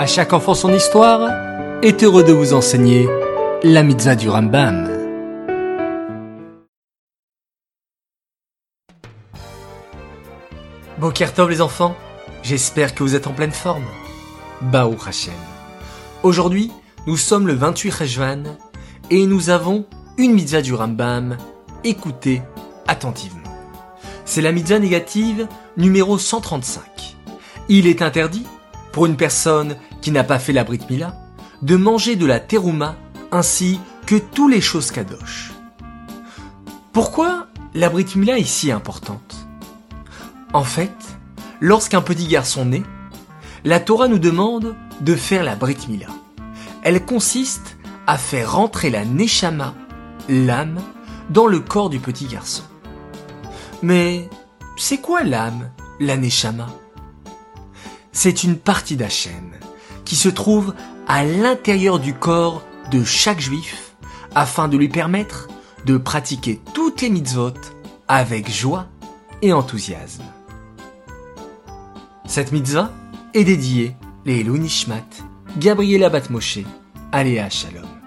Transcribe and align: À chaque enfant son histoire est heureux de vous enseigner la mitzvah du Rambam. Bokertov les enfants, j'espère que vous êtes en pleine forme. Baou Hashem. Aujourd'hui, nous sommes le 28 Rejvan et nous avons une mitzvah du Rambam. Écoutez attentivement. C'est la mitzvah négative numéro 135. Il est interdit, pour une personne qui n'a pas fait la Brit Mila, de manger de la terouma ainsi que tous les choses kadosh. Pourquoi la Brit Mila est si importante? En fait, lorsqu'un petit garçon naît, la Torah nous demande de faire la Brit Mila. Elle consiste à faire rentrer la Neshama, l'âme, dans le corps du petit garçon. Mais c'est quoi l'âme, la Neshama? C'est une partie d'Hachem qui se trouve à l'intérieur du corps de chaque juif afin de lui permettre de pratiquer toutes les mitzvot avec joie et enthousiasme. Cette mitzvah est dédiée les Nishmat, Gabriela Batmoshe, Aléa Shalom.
À 0.00 0.06
chaque 0.06 0.32
enfant 0.32 0.54
son 0.54 0.72
histoire 0.72 1.30
est 1.82 2.02
heureux 2.02 2.24
de 2.24 2.32
vous 2.32 2.54
enseigner 2.54 3.06
la 3.62 3.82
mitzvah 3.82 4.14
du 4.14 4.30
Rambam. 4.30 4.88
Bokertov 10.96 11.50
les 11.50 11.60
enfants, 11.60 11.94
j'espère 12.42 12.94
que 12.94 13.02
vous 13.02 13.14
êtes 13.14 13.26
en 13.26 13.34
pleine 13.34 13.52
forme. 13.52 13.84
Baou 14.62 14.96
Hashem. 15.06 15.34
Aujourd'hui, 16.22 16.72
nous 17.06 17.18
sommes 17.18 17.46
le 17.46 17.52
28 17.52 17.90
Rejvan 17.90 18.42
et 19.10 19.26
nous 19.26 19.50
avons 19.50 19.84
une 20.16 20.32
mitzvah 20.32 20.62
du 20.62 20.72
Rambam. 20.72 21.36
Écoutez 21.84 22.40
attentivement. 22.88 23.52
C'est 24.24 24.40
la 24.40 24.52
mitzvah 24.52 24.78
négative 24.78 25.46
numéro 25.76 26.16
135. 26.16 27.16
Il 27.68 27.86
est 27.86 28.00
interdit, 28.00 28.46
pour 28.92 29.06
une 29.06 29.16
personne 29.16 29.76
qui 30.00 30.10
n'a 30.10 30.24
pas 30.24 30.38
fait 30.38 30.52
la 30.52 30.64
Brit 30.64 30.80
Mila, 30.88 31.16
de 31.62 31.76
manger 31.76 32.16
de 32.16 32.26
la 32.26 32.40
terouma 32.40 32.96
ainsi 33.32 33.80
que 34.06 34.16
tous 34.16 34.48
les 34.48 34.60
choses 34.60 34.90
kadosh. 34.90 35.52
Pourquoi 36.92 37.46
la 37.74 37.88
Brit 37.88 38.16
Mila 38.16 38.38
est 38.38 38.44
si 38.44 38.72
importante? 38.72 39.46
En 40.52 40.64
fait, 40.64 40.96
lorsqu'un 41.60 42.00
petit 42.00 42.26
garçon 42.26 42.64
naît, 42.64 42.82
la 43.64 43.78
Torah 43.78 44.08
nous 44.08 44.18
demande 44.18 44.74
de 45.00 45.14
faire 45.14 45.44
la 45.44 45.54
Brit 45.54 45.86
Mila. 45.88 46.08
Elle 46.82 47.04
consiste 47.04 47.76
à 48.06 48.18
faire 48.18 48.52
rentrer 48.52 48.90
la 48.90 49.04
Neshama, 49.04 49.74
l'âme, 50.28 50.80
dans 51.28 51.46
le 51.46 51.60
corps 51.60 51.90
du 51.90 52.00
petit 52.00 52.26
garçon. 52.26 52.64
Mais 53.82 54.28
c'est 54.76 54.98
quoi 54.98 55.22
l'âme, 55.22 55.70
la 56.00 56.16
Neshama? 56.16 56.68
C'est 58.12 58.42
une 58.42 58.56
partie 58.56 58.96
d'Hachem 58.96 59.52
qui 60.10 60.16
se 60.16 60.28
trouve 60.28 60.74
à 61.06 61.24
l'intérieur 61.24 62.00
du 62.00 62.14
corps 62.14 62.64
de 62.90 63.04
chaque 63.04 63.38
juif 63.38 63.94
afin 64.34 64.66
de 64.66 64.76
lui 64.76 64.88
permettre 64.88 65.46
de 65.86 65.98
pratiquer 65.98 66.60
toutes 66.74 67.00
les 67.00 67.10
mitzvot 67.10 67.54
avec 68.08 68.50
joie 68.50 68.88
et 69.40 69.52
enthousiasme. 69.52 70.24
Cette 72.26 72.50
mitzvah 72.50 72.90
est 73.34 73.44
dédiée 73.44 73.94
les 74.26 74.42
Nishmat, 74.42 75.06
Gabriela 75.58 76.08
Batmoshe, 76.08 76.58
Aléa 77.12 77.48
Shalom. 77.48 77.99